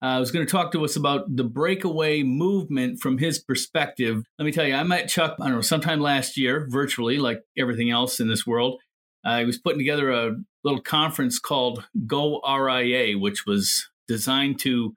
[0.00, 4.22] uh, was going to talk to us about the breakaway movement from his perspective.
[4.38, 7.40] Let me tell you, I met Chuck, I don't know, sometime last year, virtually, like
[7.56, 8.80] everything else in this world.
[9.24, 14.94] Uh, he was putting together a little conference called Go RIA, which was designed to,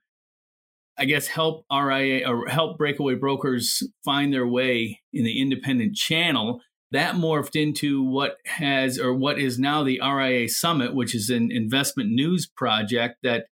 [0.97, 6.61] I guess, help RIA or help breakaway brokers find their way in the independent channel.
[6.91, 11.49] That morphed into what has or what is now the RIA Summit, which is an
[11.51, 13.45] investment news project that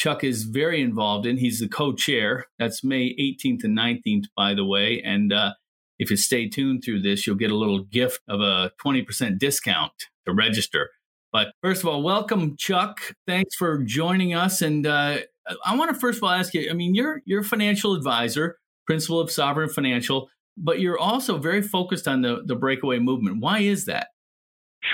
[0.00, 1.36] Chuck is very involved in.
[1.36, 2.46] He's the co-chair.
[2.58, 5.02] That's May 18th and 19th, by the way.
[5.04, 5.52] And uh,
[5.98, 9.92] if you stay tuned through this, you'll get a little gift of a 20% discount
[10.24, 10.88] to register.
[11.34, 13.14] But first of all, welcome, Chuck.
[13.26, 14.62] Thanks for joining us.
[14.62, 15.18] And uh,
[15.66, 16.70] I want to first of all ask you.
[16.70, 20.30] I mean, you're you're a financial advisor, principal of Sovereign Financial.
[20.56, 23.42] but you're also very focused on the the breakaway movement.
[23.42, 24.08] Why is that?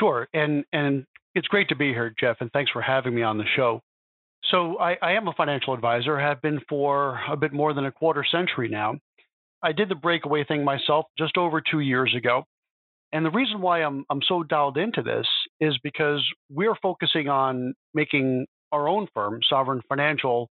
[0.01, 3.39] Sure, and and it's great to be here, Jeff, and thanks for having me on
[3.39, 3.81] the show.
[4.51, 7.93] So I, I am a financial advisor, have been for a bit more than a
[7.93, 8.97] quarter century now.
[9.63, 12.45] I did the breakaway thing myself just over two years ago.
[13.13, 15.27] And the reason why I'm I'm so dialed into this
[15.61, 20.49] is because we're focusing on making our own firm, Sovereign Financial,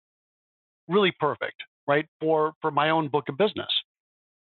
[0.88, 2.06] really perfect, right?
[2.20, 3.68] For for my own book of business.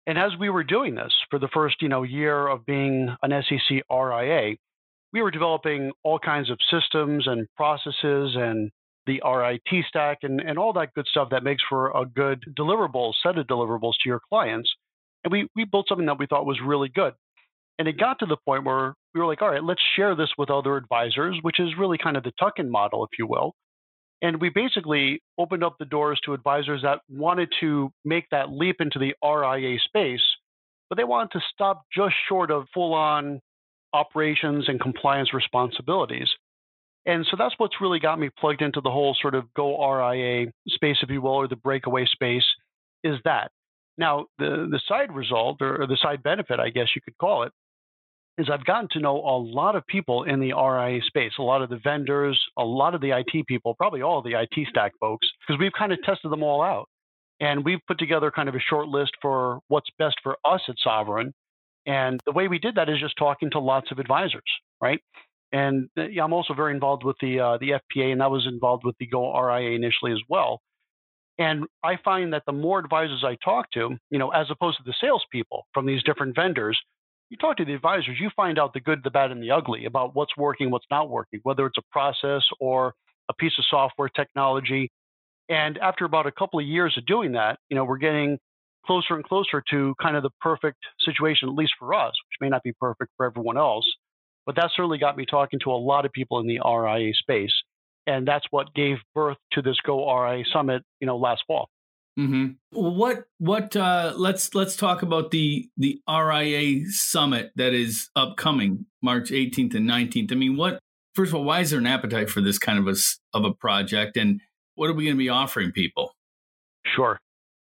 [0.06, 3.42] And as we were doing this for the first, you know, year of being an
[3.48, 4.56] SEC RIA,
[5.12, 8.70] we were developing all kinds of systems and processes and
[9.06, 13.12] the RIT stack and, and all that good stuff that makes for a good deliverable
[13.22, 14.70] set of deliverables to your clients.
[15.24, 17.14] And we, we built something that we thought was really good.
[17.78, 20.30] And it got to the point where we were like, all right, let's share this
[20.38, 23.54] with other advisors, which is really kind of the tuck in model, if you will.
[24.20, 28.76] And we basically opened up the doors to advisors that wanted to make that leap
[28.80, 30.22] into the RIA space,
[30.88, 33.40] but they wanted to stop just short of full on
[33.92, 36.28] operations and compliance responsibilities.
[37.04, 40.52] And so that's what's really got me plugged into the whole sort of go RIA
[40.68, 42.44] space, if you will, or the breakaway space
[43.02, 43.50] is that.
[43.98, 47.42] Now, the, the side result or, or the side benefit, I guess you could call
[47.42, 47.52] it,
[48.38, 51.60] is I've gotten to know a lot of people in the RIA space, a lot
[51.60, 55.26] of the vendors, a lot of the IT people, probably all the IT stack folks,
[55.40, 56.88] because we've kind of tested them all out.
[57.40, 60.76] And we've put together kind of a short list for what's best for us at
[60.82, 61.34] Sovereign.
[61.86, 64.42] And the way we did that is just talking to lots of advisors,
[64.80, 65.00] right?
[65.52, 68.84] And uh, I'm also very involved with the uh, the FPA, and I was involved
[68.84, 70.60] with the Go RIA initially as well.
[71.38, 74.82] And I find that the more advisors I talk to, you know, as opposed to
[74.84, 76.78] the salespeople from these different vendors,
[77.30, 79.86] you talk to the advisors, you find out the good, the bad, and the ugly
[79.86, 82.92] about what's working, what's not working, whether it's a process or
[83.30, 84.90] a piece of software technology.
[85.48, 88.38] And after about a couple of years of doing that, you know, we're getting
[88.84, 92.48] closer and closer to kind of the perfect situation, at least for us, which may
[92.48, 93.86] not be perfect for everyone else.
[94.46, 97.52] But that certainly got me talking to a lot of people in the RIA space.
[98.06, 101.68] And that's what gave birth to this Go RIA Summit, you know, last fall.
[102.18, 102.48] Mm-hmm.
[102.72, 109.30] What what uh, let's let's talk about the the RIA summit that is upcoming March
[109.30, 110.30] 18th and 19th.
[110.30, 110.78] I mean, what
[111.14, 112.96] first of all, why is there an appetite for this kind of a
[113.32, 114.42] of a project, and
[114.74, 116.12] what are we going to be offering people?
[116.94, 117.18] Sure.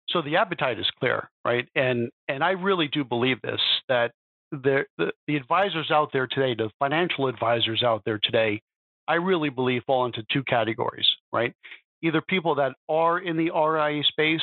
[0.10, 1.68] So the appetite is clear, right?
[1.76, 4.14] And and I really do believe this that
[4.52, 8.62] the, the the advisors out there today, the financial advisors out there today,
[9.08, 11.54] I really believe fall into two categories, right?
[12.02, 14.42] either people that are in the RIA space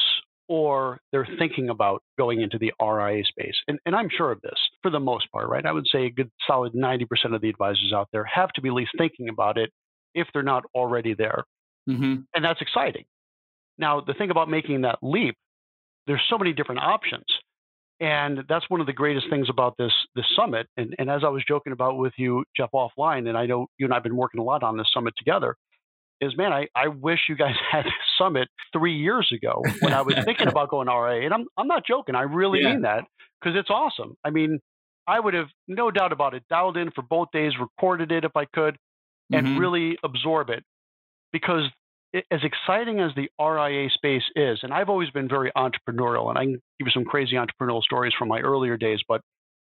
[0.48, 3.54] or they're thinking about going into the RIA space.
[3.66, 5.66] And, and I'm sure of this for the most part, right?
[5.66, 8.68] I would say a good solid 90% of the advisors out there have to be
[8.68, 9.70] at least thinking about it
[10.14, 11.44] if they're not already there.
[11.88, 12.20] Mm-hmm.
[12.34, 13.04] And that's exciting.
[13.78, 15.36] Now, the thing about making that leap,
[16.06, 17.24] there's so many different options.
[17.98, 20.66] And that's one of the greatest things about this this summit.
[20.76, 23.86] And, and as I was joking about with you, Jeff, offline, and I know you
[23.86, 25.56] and I have been working a lot on this summit together,
[26.20, 30.02] is man, I, I wish you guys had this summit three years ago when I
[30.02, 31.24] was thinking about going RA.
[31.24, 32.14] And I'm I'm not joking.
[32.14, 32.72] I really yeah.
[32.72, 33.04] mean that
[33.40, 34.16] because it's awesome.
[34.24, 34.60] I mean,
[35.06, 38.32] I would have no doubt about it, dialed in for both days, recorded it if
[38.36, 38.76] I could,
[39.32, 39.58] and mm-hmm.
[39.58, 40.64] really absorb it.
[41.32, 41.64] Because
[42.30, 46.44] as exciting as the RIA space is, and I've always been very entrepreneurial, and I
[46.44, 49.20] can give you some crazy entrepreneurial stories from my earlier days, but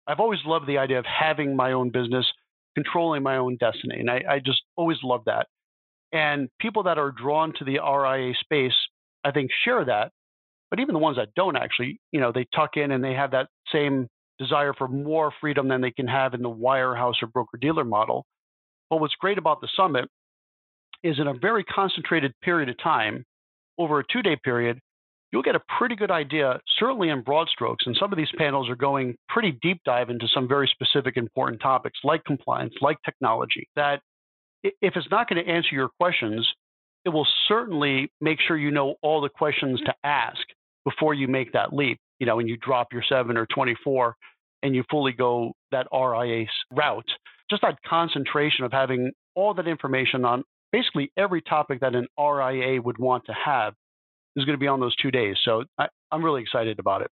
[0.07, 2.26] I've always loved the idea of having my own business,
[2.74, 4.00] controlling my own destiny.
[4.00, 5.46] And I, I just always loved that.
[6.12, 8.74] And people that are drawn to the RIA space,
[9.24, 10.11] I think, share that.
[10.70, 13.33] But even the ones that don't actually, you know, they tuck in and they have
[13.33, 17.59] that same desire for more freedom than they can have in the wirehouse or broker
[17.61, 18.24] dealer model.
[18.88, 20.09] But what's great about the summit
[21.03, 23.25] is in a very concentrated period of time,
[23.79, 24.79] over a two day period,
[25.33, 27.85] you'll get a pretty good idea, certainly in broad strokes.
[27.87, 31.61] And some of these panels are going pretty deep dive into some very specific important
[31.61, 34.01] topics like compliance, like technology, that
[34.63, 36.47] if it's not going to answer your questions,
[37.05, 40.41] it will certainly make sure you know all the questions to ask
[40.85, 41.99] before you make that leap.
[42.19, 44.15] You know, when you drop your seven or 24
[44.63, 47.09] and you fully go that RIA route,
[47.49, 52.81] just that concentration of having all that information on basically every topic that an RIA
[52.81, 53.75] would want to have
[54.37, 55.37] is going to be on those two days.
[55.45, 57.11] So I, am really excited about it.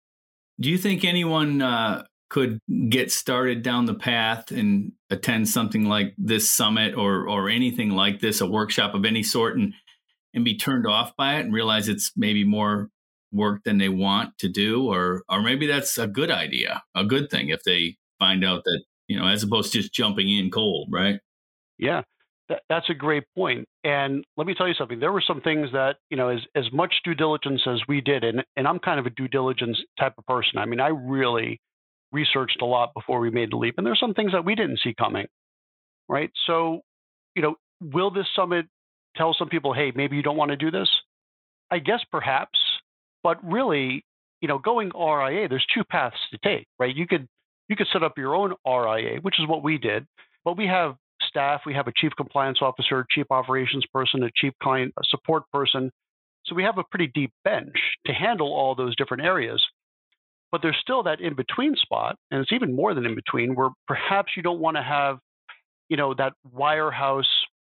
[0.61, 6.15] Do you think anyone uh, could get started down the path and attend something like
[6.17, 9.75] this summit or or anything like this, a workshop of any sort, and
[10.35, 12.89] and be turned off by it and realize it's maybe more
[13.33, 17.31] work than they want to do, or or maybe that's a good idea, a good
[17.31, 20.89] thing if they find out that you know, as opposed to just jumping in cold,
[20.93, 21.19] right?
[21.79, 22.03] Yeah,
[22.51, 23.67] That, that's a great point.
[23.85, 25.01] And let me tell you something.
[25.01, 28.25] There were some things that, you know, as, as much due diligence as we did,
[28.25, 30.59] and, and I'm kind of a due diligence type of person.
[30.59, 31.61] I mean, I really
[32.13, 33.77] researched a lot before we made the leap.
[33.79, 35.27] And there's some things that we didn't see coming,
[36.09, 36.31] right?
[36.47, 36.81] So,
[37.35, 38.67] you know, will this summit
[39.17, 40.89] tell some people, hey, maybe you don't want to do this?
[41.71, 42.59] I guess perhaps,
[43.23, 44.05] but really,
[44.41, 46.95] you know, going RIA, there's two paths to take, right?
[46.95, 47.29] You could
[47.69, 50.05] you could set up your own RIA, which is what we did,
[50.45, 50.97] but we have
[51.28, 51.62] staff.
[51.66, 55.90] We have a chief compliance officer, chief operations person, a chief client support person.
[56.46, 59.62] So we have a pretty deep bench to handle all those different areas.
[60.52, 63.70] But there's still that in between spot, and it's even more than in between, where
[63.87, 65.18] perhaps you don't want to have,
[65.88, 67.28] you know, that wirehouse,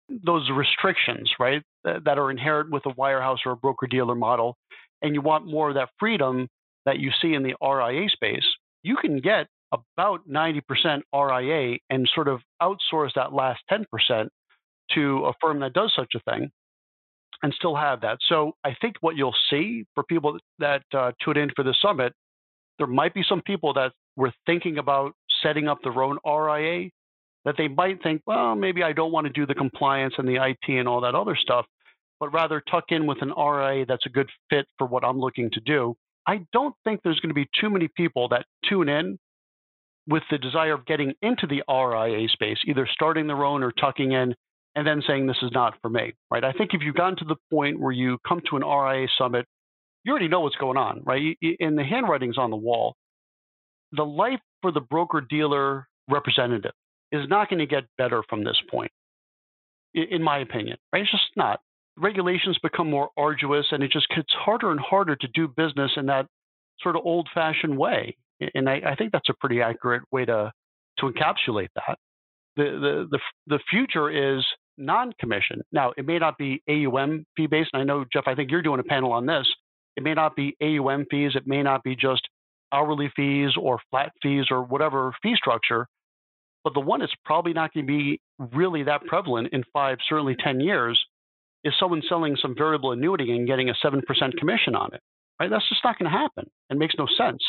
[0.09, 4.57] those restrictions, right, that, are inherent with a wirehouse or a broker dealer model,
[5.03, 6.47] and you want more of that freedom
[6.87, 8.47] that you see in the RIA space.
[8.83, 10.63] You can get about 90%
[11.15, 14.29] RIA and sort of outsource that last 10%
[14.93, 16.51] to a firm that does such a thing
[17.43, 18.19] and still have that.
[18.29, 22.13] So I think what you'll see for people that uh, tune in for the summit,
[22.79, 26.91] there might be some people that were thinking about setting up their own RIA
[27.45, 30.37] that they might think, well, maybe I don't want to do the compliance and the
[30.37, 31.65] IT and all that other stuff,
[32.19, 35.51] but rather tuck in with an RIA that's a good fit for what I'm looking
[35.53, 35.97] to do.
[36.27, 39.19] I don't think there's going to be too many people that tune in
[40.11, 44.13] with the desire of getting into the RIA space, either starting their own or tucking
[44.13, 44.35] in
[44.75, 46.43] and then saying this is not for me, right?
[46.43, 49.47] I think if you've gotten to the point where you come to an RIA summit,
[50.05, 51.39] you already know what's going on, right?
[51.61, 52.97] And the handwriting's on the wall.
[53.93, 56.73] The life for the broker dealer representative
[57.13, 58.91] is not going to get better from this point,
[59.95, 61.03] in my opinion, right?
[61.03, 61.61] It's just not.
[61.97, 66.07] Regulations become more arduous and it just gets harder and harder to do business in
[66.07, 66.27] that
[66.81, 68.17] sort of old fashioned way
[68.55, 70.53] and I, I think that's a pretty accurate way to
[70.99, 71.99] to encapsulate that.
[72.57, 74.45] The the the, the future is
[74.79, 75.61] non-commission.
[75.73, 77.71] Now, it may not be AUM fee based.
[77.73, 79.47] And I know Jeff, I think you're doing a panel on this.
[79.97, 81.33] It may not be AUM fees.
[81.35, 82.23] It may not be just
[82.73, 85.87] hourly fees or flat fees or whatever fee structure.
[86.65, 90.37] But the one that's probably not going to be really that prevalent in five, certainly
[90.43, 91.03] 10 years,
[91.65, 94.03] is someone selling some variable annuity and getting a 7%
[94.39, 95.01] commission on it.
[95.39, 95.51] Right?
[95.51, 96.51] That's just not going to happen.
[96.69, 97.43] It makes no sense.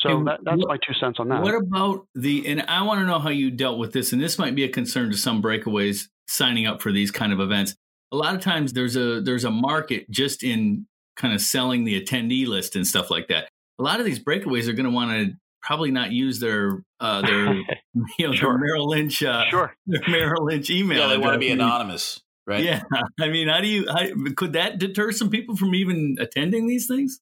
[0.00, 1.42] So that, that's what, my two cents on that.
[1.42, 4.38] What about the, and I want to know how you dealt with this, and this
[4.38, 7.74] might be a concern to some breakaways signing up for these kind of events.
[8.12, 12.00] A lot of times there's a there's a market just in kind of selling the
[12.00, 13.48] attendee list and stuff like that.
[13.78, 17.22] A lot of these breakaways are going to want to probably not use their uh,
[17.22, 17.54] their
[18.18, 18.52] you know sure.
[18.52, 20.98] their Merrill Lynch uh, sure their Merrill Lynch email.
[20.98, 22.62] Yeah, they want to be anonymous, right?
[22.62, 22.82] Yeah,
[23.20, 24.06] I mean, how do you how,
[24.36, 27.20] could that deter some people from even attending these things?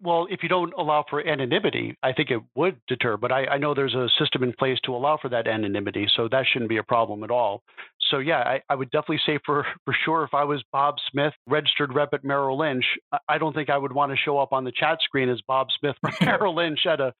[0.00, 3.16] Well, if you don't allow for anonymity, I think it would deter.
[3.16, 6.28] But I, I, know there's a system in place to allow for that anonymity, so
[6.30, 7.62] that shouldn't be a problem at all.
[8.10, 11.32] So yeah, I, I would definitely say for for sure, if I was Bob Smith,
[11.46, 12.84] registered rep at Merrill Lynch,
[13.28, 15.68] I don't think I would want to show up on the chat screen as Bob
[15.78, 17.12] Smith from Merrill Lynch at a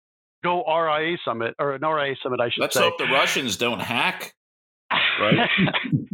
[0.42, 2.40] Go RIA summit or an RIA summit.
[2.40, 2.80] I should Let's say.
[2.80, 4.34] hope the Russians don't hack.
[5.20, 5.36] Right,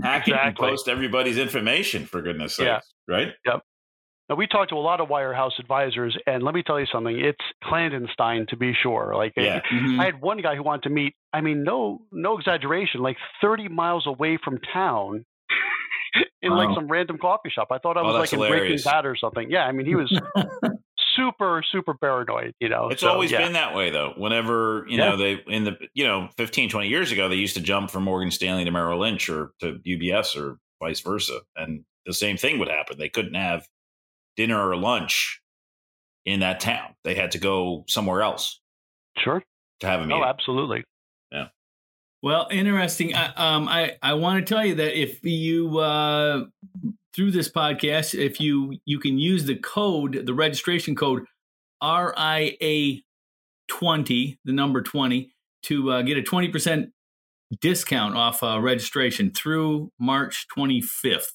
[0.02, 0.34] hacking exactly.
[0.34, 2.66] and post everybody's information for goodness sakes.
[2.66, 2.80] Yeah.
[3.08, 3.28] Right.
[3.46, 3.62] Yep.
[4.28, 7.16] Now, we talked to a lot of wirehouse advisors, and let me tell you something.
[7.16, 9.14] It's clandestine to be sure.
[9.16, 9.60] Like, yeah.
[9.60, 10.00] mm-hmm.
[10.00, 11.14] I had one guy who wanted to meet.
[11.32, 13.02] I mean, no, no exaggeration.
[13.02, 15.24] Like 30 miles away from town,
[16.42, 16.58] in wow.
[16.66, 17.68] like some random coffee shop.
[17.70, 19.50] I thought I oh, was oh, like in Breaking Bad or something.
[19.50, 20.12] Yeah, I mean, he was
[21.16, 22.52] super, super paranoid.
[22.60, 23.38] You know, it's so, always yeah.
[23.38, 24.12] been that way though.
[24.16, 25.10] Whenever you yeah.
[25.10, 28.04] know they in the you know 15, 20 years ago, they used to jump from
[28.04, 32.58] Morgan Stanley to Merrill Lynch or to UBS or vice versa, and the same thing
[32.58, 32.98] would happen.
[32.98, 33.66] They couldn't have
[34.36, 35.40] dinner or lunch
[36.24, 36.94] in that town.
[37.04, 38.60] They had to go somewhere else.
[39.18, 39.42] Sure.
[39.80, 40.22] To have a meeting.
[40.22, 40.84] Oh, absolutely.
[41.30, 41.48] Yeah.
[42.22, 43.14] Well, interesting.
[43.14, 46.44] I, um, I, I want to tell you that if you uh,
[47.14, 51.24] through this podcast, if you you can use the code, the registration code
[51.82, 53.00] RIA
[53.68, 56.90] twenty, the number twenty, to uh, get a twenty percent
[57.60, 61.32] discount off uh, registration through March twenty fifth.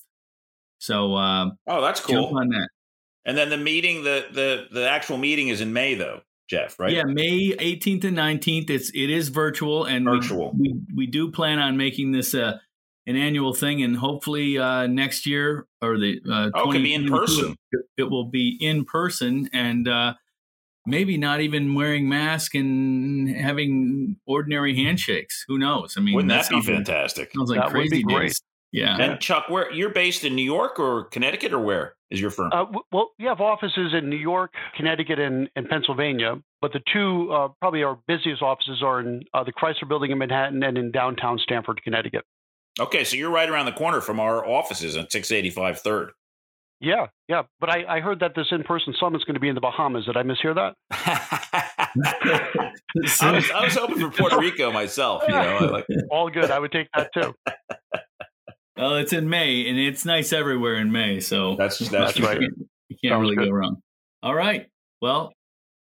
[0.79, 2.37] So, uh, oh, that's cool.
[2.37, 2.69] on that.
[3.25, 6.91] And then the meeting, the the the actual meeting is in May, though, Jeff, right?
[6.91, 8.69] Yeah, May 18th and 19th.
[8.69, 10.53] It's it is virtual, and virtual.
[10.57, 12.59] We, we, we do plan on making this a
[13.07, 16.93] an annual thing, and hopefully uh, next year or the uh, oh, it can be
[16.93, 17.55] in person.
[17.71, 20.13] It, it will be in person, and uh,
[20.85, 25.45] maybe not even wearing masks and having ordinary handshakes.
[25.47, 25.95] Who knows?
[25.97, 27.31] I mean, wouldn't that, that be fantastic?
[27.35, 28.41] Sounds like that crazy days.
[28.71, 28.97] Yeah.
[28.97, 32.51] And Chuck, where you're based in New York or Connecticut or where is your firm?
[32.53, 36.35] Uh, well, we have offices in New York, Connecticut, and, and Pennsylvania.
[36.61, 40.17] But the two, uh, probably our busiest offices are in uh, the Chrysler Building in
[40.17, 42.23] Manhattan and in downtown Stamford, Connecticut.
[42.79, 46.11] Okay, so you're right around the corner from our offices at 685 Third.
[46.79, 47.43] Yeah, yeah.
[47.59, 50.05] But I, I heard that this in-person summit is going to be in the Bahamas.
[50.05, 50.75] Did I mishear that?
[53.21, 55.23] I, was, I was hoping for Puerto Rico myself.
[55.27, 55.85] You know, like...
[56.09, 56.49] all good.
[56.49, 57.35] I would take that too.
[58.77, 61.19] Well, it's in May, and it's nice everywhere in May.
[61.19, 62.39] So that's that's, that's right.
[62.41, 63.49] You can't, you can't really good.
[63.49, 63.81] go wrong.
[64.23, 64.67] All right.
[65.01, 65.33] Well,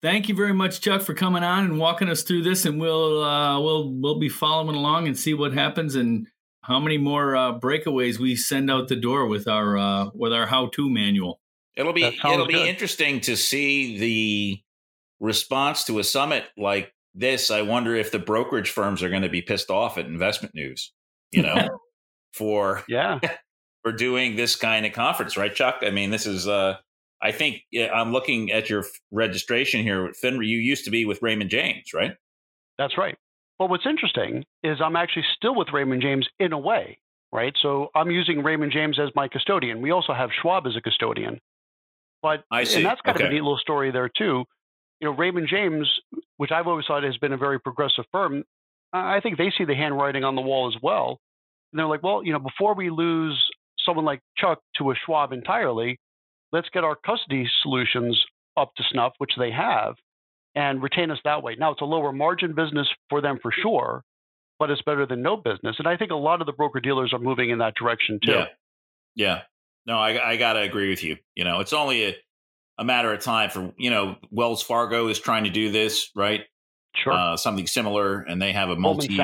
[0.02, 3.24] thank you very much, Chuck, for coming on and walking us through this, and we'll
[3.24, 6.28] uh, we'll we'll be following along and see what happens and
[6.62, 10.46] how many more uh, breakaways we send out the door with our uh, with our
[10.46, 11.40] how to manual.
[11.76, 12.68] It'll be it'll be good.
[12.68, 14.62] interesting to see the
[15.20, 17.52] response to a summit like this.
[17.52, 20.92] I wonder if the brokerage firms are going to be pissed off at investment news.
[21.32, 21.56] You know,
[22.34, 23.20] for yeah
[23.84, 25.80] for doing this kind of conference, right, Chuck?
[25.82, 26.48] I mean, this is.
[26.48, 26.78] uh
[27.22, 27.64] I think
[27.94, 30.14] I'm looking at your registration here.
[30.24, 32.16] FINRA, you used to be with Raymond James, right?
[32.78, 33.18] That's right.
[33.58, 36.98] But what's interesting is I'm actually still with Raymond James in a way,
[37.34, 37.54] right?
[37.62, 39.82] So I'm using Raymond James as my custodian.
[39.82, 41.42] We also have Schwab as a custodian.
[42.22, 42.78] But I see.
[42.78, 43.26] and that's kind okay.
[43.26, 44.46] of a neat little story there too.
[45.02, 45.90] You know, Raymond James,
[46.38, 48.44] which I've always thought has been a very progressive firm,
[48.92, 51.20] I think they see the handwriting on the wall as well.
[51.72, 53.44] And they're like, well, you know, before we lose
[53.86, 56.00] someone like Chuck to a Schwab entirely,
[56.52, 58.20] let's get our custody solutions
[58.58, 59.96] up to snuff, which they have,
[60.56, 61.56] and retain us that way.
[61.58, 64.04] Now, it's a lower margin business for them for sure,
[64.58, 65.76] but it's better than no business.
[65.80, 68.32] And I think a lot of the broker dealers are moving in that direction too.
[68.32, 68.46] Yeah.
[69.16, 69.42] Yeah.
[69.86, 71.18] No, I, I got to agree with you.
[71.36, 72.16] You know, it's only a,
[72.78, 76.42] a matter of time for, you know, Wells Fargo is trying to do this, right?
[76.96, 77.14] Sure.
[77.14, 79.16] Uh, something similar, and they have a multi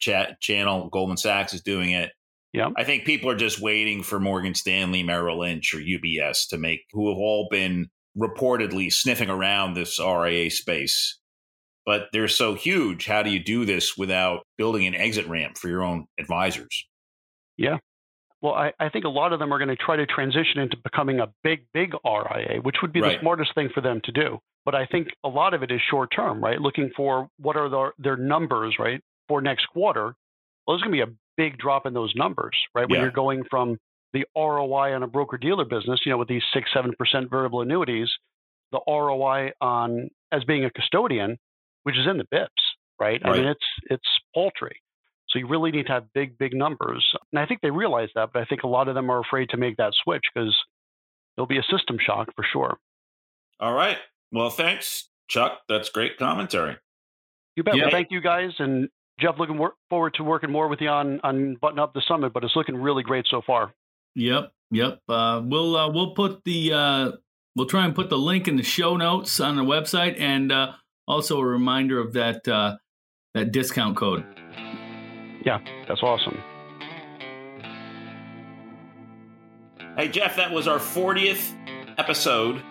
[0.00, 0.88] chat channel.
[0.90, 2.10] Goldman Sachs is doing it.
[2.52, 2.68] Yeah.
[2.76, 6.80] I think people are just waiting for Morgan Stanley, Merrill Lynch, or UBS to make,
[6.92, 11.18] who have all been reportedly sniffing around this RIA space.
[11.86, 13.06] But they're so huge.
[13.06, 16.86] How do you do this without building an exit ramp for your own advisors?
[17.56, 17.78] Yeah.
[18.40, 20.76] Well, I, I think a lot of them are going to try to transition into
[20.76, 23.16] becoming a big, big RIA, which would be right.
[23.16, 24.38] the smartest thing for them to do.
[24.64, 26.60] But I think a lot of it is short term, right?
[26.60, 30.14] Looking for what are the, their numbers, right, for next quarter.
[30.66, 32.88] Well, there's going to be a big drop in those numbers, right?
[32.88, 33.02] When yeah.
[33.02, 33.78] you're going from
[34.12, 37.62] the ROI on a broker dealer business, you know, with these six, seven percent variable
[37.62, 38.08] annuities,
[38.70, 41.38] the ROI on as being a custodian,
[41.84, 42.48] which is in the bips,
[43.00, 43.20] right?
[43.24, 43.26] right?
[43.26, 44.76] I mean, it's it's paltry.
[45.28, 47.06] So you really need to have big, big numbers.
[47.32, 49.48] And I think they realize that, but I think a lot of them are afraid
[49.50, 50.54] to make that switch because
[51.34, 52.76] there'll be a system shock for sure.
[53.58, 53.96] All right.
[54.30, 55.60] Well, thanks, Chuck.
[55.68, 56.76] That's great commentary.
[57.56, 57.76] You bet.
[57.76, 57.84] Yeah.
[57.84, 58.50] Well, thank you guys.
[58.58, 58.88] And
[59.22, 62.32] Jeff, looking wor- forward to working more with you on on button up the summit,
[62.32, 63.72] but it's looking really great so far.
[64.14, 65.00] Yep, yep.
[65.08, 67.12] Uh, we'll uh, we'll put the uh,
[67.56, 70.72] we'll try and put the link in the show notes on the website, and uh,
[71.06, 72.76] also a reminder of that uh,
[73.34, 74.24] that discount code.
[75.44, 76.38] Yeah, that's awesome.
[79.96, 81.54] Hey Jeff, that was our 40th
[81.98, 82.62] episode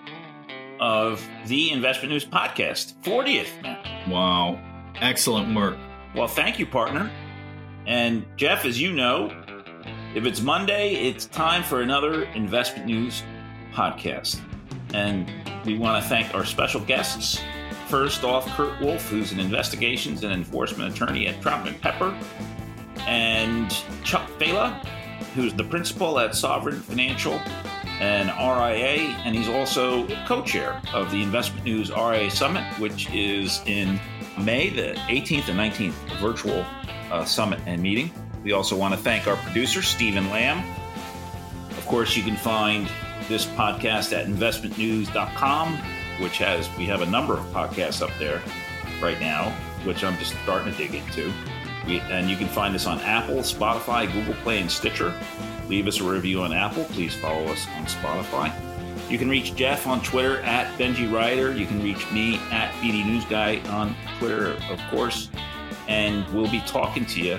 [0.80, 2.96] of the Investment News Podcast.
[3.04, 4.10] 40th, man.
[4.10, 4.60] Wow.
[4.96, 5.78] Excellent work.
[6.16, 7.10] Well, thank you, partner.
[7.86, 9.32] And Jeff, as you know,
[10.14, 13.24] if it's Monday, it's time for another investment news
[13.74, 14.42] podcast.
[14.94, 15.32] And
[15.66, 17.42] we want to thank our special guests.
[17.88, 22.18] First off, Kurt Wolfe, who's an investigations and enforcement attorney at Troutman Pepper,
[23.08, 23.72] and
[24.04, 24.86] Chuck Failla,
[25.34, 27.40] who's the principal at Sovereign Financial
[28.02, 33.62] and RIA, and he's also co chair of the Investment News RIA Summit, which is
[33.66, 34.00] in
[34.42, 36.66] May the 18th and 19th, virtual
[37.12, 38.12] uh, summit and meeting.
[38.44, 40.64] We also want to thank our producer, Stephen Lamb.
[41.72, 42.90] Of course, you can find
[43.28, 45.78] this podcast at investmentnews.com,
[46.20, 48.42] which has, we have a number of podcasts up there
[49.02, 49.52] right now,
[49.84, 51.32] which I'm just starting to dig into.
[51.86, 55.14] We, and you can find us on Apple, Spotify, Google Play, and Stitcher.
[55.68, 56.84] Leave us a review on Apple.
[56.86, 58.71] Please follow us on Spotify.
[59.12, 61.52] You can reach Jeff on Twitter at Benji Ryder.
[61.52, 65.30] You can reach me at BD News Guy on Twitter, of course.
[65.90, 67.38] And we'll be talking to you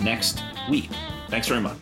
[0.00, 0.88] next week.
[1.28, 1.76] Thanks very much.